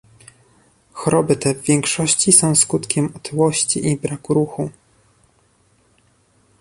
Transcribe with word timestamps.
Choroby 0.93 1.35
te 1.35 1.53
w 1.55 1.61
większości 1.61 2.31
są 2.31 2.55
skutkiem 2.55 3.09
otyłości 3.15 3.87
i 3.87 3.97
braku 3.97 4.33
ruchu 4.33 4.69